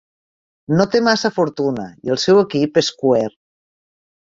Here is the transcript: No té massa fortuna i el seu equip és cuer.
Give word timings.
No 0.79 0.87
té 0.95 1.01
massa 1.09 1.31
fortuna 1.37 1.87
i 2.09 2.17
el 2.17 2.21
seu 2.27 2.43
equip 2.49 2.85
és 2.87 2.95
cuer. 3.05 3.25